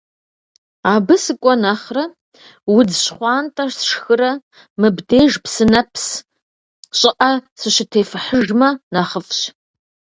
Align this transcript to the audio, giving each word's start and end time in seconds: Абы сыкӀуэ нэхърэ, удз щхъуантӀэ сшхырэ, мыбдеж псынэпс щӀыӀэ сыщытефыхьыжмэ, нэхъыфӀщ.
Абы 0.93 1.15
сыкӀуэ 1.23 1.53
нэхърэ, 1.61 2.05
удз 2.75 2.95
щхъуантӀэ 3.03 3.65
сшхырэ, 3.75 4.31
мыбдеж 4.79 5.33
псынэпс 5.43 6.05
щӀыӀэ 6.99 7.31
сыщытефыхьыжмэ, 7.59 8.69
нэхъыфӀщ. 8.93 9.39